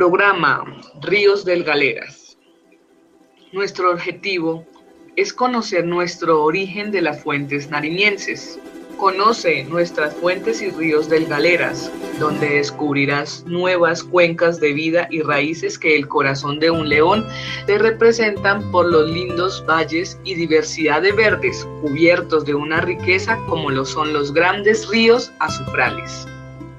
[0.00, 0.64] Programa
[1.02, 2.38] Ríos del Galeras.
[3.52, 4.64] Nuestro objetivo
[5.16, 8.58] es conocer nuestro origen de las fuentes nariñenses.
[8.96, 15.78] Conoce nuestras fuentes y ríos del Galeras, donde descubrirás nuevas cuencas de vida y raíces
[15.78, 17.26] que el corazón de un león
[17.66, 23.68] te representan por los lindos valles y diversidad de verdes cubiertos de una riqueza como
[23.68, 26.26] lo son los grandes ríos azufrales.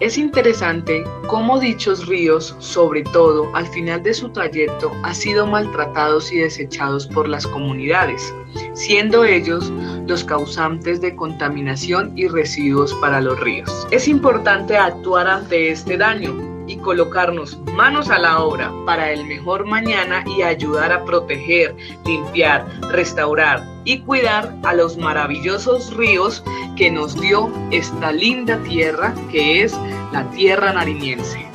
[0.00, 6.30] Es interesante cómo dichos ríos, sobre todo al final de su trayecto, han sido maltratados
[6.30, 8.32] y desechados por las comunidades,
[8.74, 9.72] siendo ellos
[10.06, 13.88] los causantes de contaminación y residuos para los ríos.
[13.90, 19.66] Es importante actuar ante este daño y colocarnos manos a la obra para el mejor
[19.66, 26.44] mañana y ayudar a proteger, limpiar, restaurar y cuidar a los maravillosos ríos
[26.76, 29.76] que nos dio esta linda tierra que es
[30.12, 31.48] la tierra nariñense.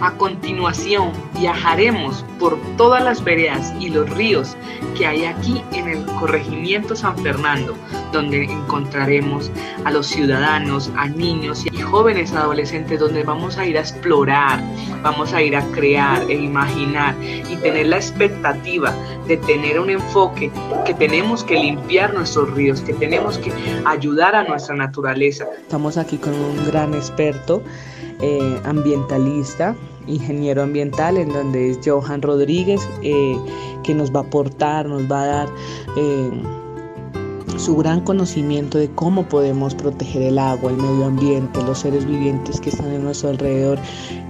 [0.00, 4.56] A continuación viajaremos por todas las veredas y los ríos
[4.96, 7.74] que hay aquí en el corregimiento San Fernando,
[8.12, 9.50] donde encontraremos
[9.84, 14.62] a los ciudadanos, a niños y jóvenes adolescentes, donde vamos a ir a explorar,
[15.02, 18.94] vamos a ir a crear e imaginar y tener la expectativa
[19.26, 20.52] de tener un enfoque
[20.86, 23.52] que tenemos que limpiar nuestros ríos, que tenemos que
[23.84, 25.44] ayudar a nuestra naturaleza.
[25.60, 27.64] Estamos aquí con un gran experto
[28.20, 33.36] eh, ambientalista, ingeniero ambiental, en donde es Johan Rodríguez, eh,
[33.82, 35.48] que nos va a aportar, nos va a dar
[35.96, 36.30] eh,
[37.58, 42.60] su gran conocimiento de cómo podemos proteger el agua, el medio ambiente, los seres vivientes
[42.60, 43.78] que están en nuestro alrededor.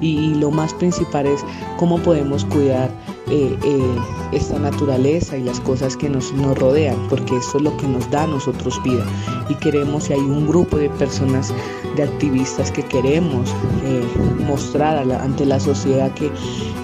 [0.00, 1.44] Y lo más principal es
[1.77, 2.91] cómo podemos cuidar
[3.31, 3.97] eh, eh,
[4.33, 8.11] esta naturaleza y las cosas que nos, nos rodean, porque eso es lo que nos
[8.11, 9.05] da a nosotros vida.
[9.48, 11.53] Y queremos, y hay un grupo de personas,
[11.97, 13.51] de activistas que queremos
[13.84, 14.03] eh,
[14.47, 16.31] mostrar ante la sociedad que,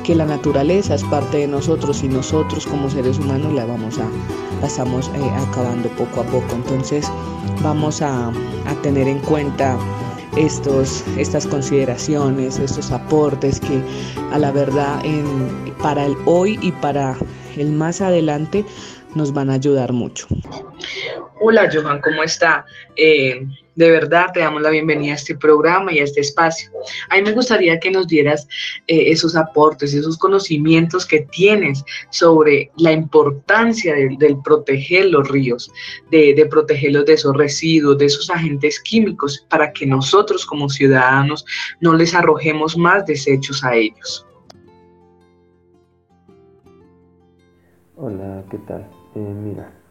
[0.02, 4.08] que la naturaleza es parte de nosotros y nosotros como seres humanos la vamos a,
[4.60, 5.10] la estamos
[5.48, 6.54] acabando poco a poco.
[6.54, 7.10] Entonces
[7.62, 9.78] vamos a, a tener en cuenta
[10.36, 13.80] estos, estas consideraciones, estos aportes que
[14.32, 15.02] a la verdad
[15.82, 17.16] para el hoy y para
[17.56, 18.64] el más adelante
[19.14, 20.26] nos van a ayudar mucho.
[21.46, 22.64] Hola Johan, ¿cómo está?
[22.96, 26.70] Eh, de verdad te damos la bienvenida a este programa y a este espacio.
[27.10, 28.48] A mí me gustaría que nos dieras
[28.86, 35.70] eh, esos aportes, esos conocimientos que tienes sobre la importancia del proteger los ríos,
[36.10, 41.44] de, de, protegerlos de esos residuos, de esos agentes químicos, para que nosotros como ciudadanos
[41.78, 44.26] no les arrojemos más desechos a ellos.
[47.96, 48.88] Hola, ¿qué tal?
[49.14, 49.83] Eh, mira,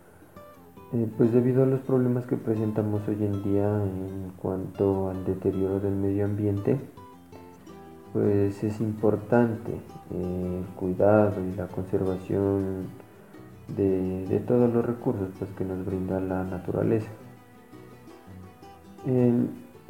[0.94, 5.80] eh, pues debido a los problemas que presentamos hoy en día en cuanto al deterioro
[5.80, 6.80] del medio ambiente,
[8.14, 9.72] pues es importante
[10.12, 12.90] eh, el cuidado y la conservación
[13.76, 17.10] de, todos los recursos pues, que nos brinda la naturaleza.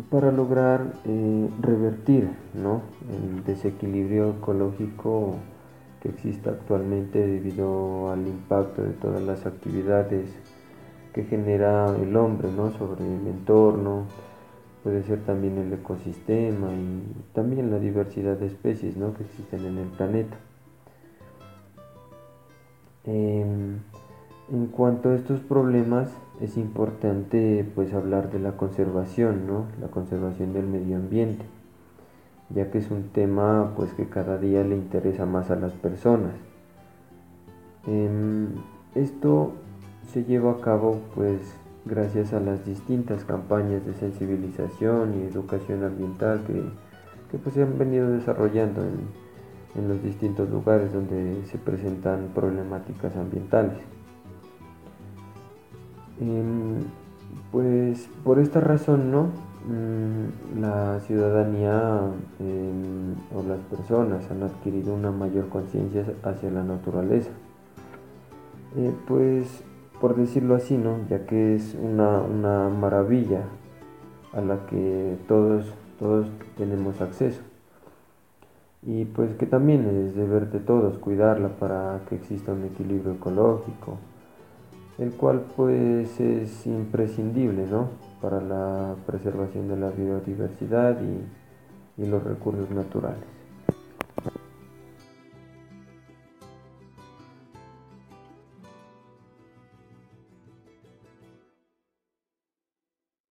[0.10, 5.36] para lograr eh, revertir el desequilibrio ecológico
[6.02, 10.34] que existe actualmente debido al impacto de todas las actividades
[11.14, 12.72] que genera el hombre ¿no?
[12.72, 14.06] sobre el entorno,
[14.84, 17.04] puede ser también el ecosistema y
[17.34, 19.14] también la diversidad de especies ¿no?
[19.14, 20.36] que existen en el planeta.
[23.06, 23.80] Em,
[24.52, 26.10] en cuanto a estos problemas,
[26.42, 29.66] es importante pues hablar de la conservación, ¿no?
[29.80, 31.46] la conservación del medio ambiente,
[32.50, 36.34] ya que es un tema pues que cada día le interesa más a las personas.
[37.86, 38.48] Em,
[38.96, 39.54] esto
[40.12, 41.40] se lleva a cabo pues
[41.86, 46.42] gracias a las distintas campañas de sensibilización y educación ambiental
[47.30, 49.24] que, pues, se han venido desarrollando en,
[49.88, 53.80] los distintos lugares donde se presentan problemáticas ambientales.
[56.22, 56.78] Em,
[57.52, 59.30] pues por esta razón, ¿no?
[59.68, 62.02] Mm, la ciudadanía
[62.40, 67.32] em, o las personas han adquirido una mayor conciencia hacia la naturaleza.
[68.76, 69.64] Eh, pues
[70.04, 71.08] por decirlo así, ¿no?
[71.10, 73.44] ya que es una, maravilla
[74.34, 75.64] a la que todos,
[75.98, 76.28] todos
[76.58, 77.42] tenemos acceso.
[78.86, 83.98] Y pues que también es deber de todos cuidarla para que exista un equilibrio ecológico,
[84.98, 87.88] el cual pues es imprescindible ¿no?
[88.22, 93.33] para la preservación de la biodiversidad y, y los recursos naturales.